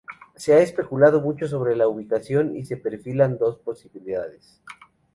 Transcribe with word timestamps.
Se 0.35 0.51
ha 0.55 0.57
especulado 0.61 1.21
mucho 1.21 1.47
sobre 1.47 1.75
la 1.75 1.87
ubicación 1.87 2.55
y 2.55 2.65
se 2.65 2.75
perfilan 2.75 3.37
dos 3.37 3.59
posibilidades. 3.59 4.59